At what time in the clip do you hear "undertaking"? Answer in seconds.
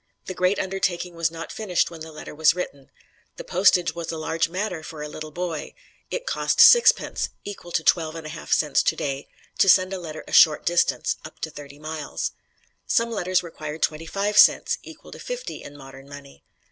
0.57-1.13